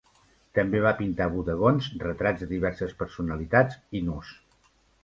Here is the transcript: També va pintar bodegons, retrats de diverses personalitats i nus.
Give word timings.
També 0.59 0.79
va 0.85 0.93
pintar 1.01 1.27
bodegons, 1.35 1.91
retrats 2.07 2.45
de 2.45 2.51
diverses 2.57 2.99
personalitats 3.05 3.83
i 4.01 4.07
nus. 4.11 4.35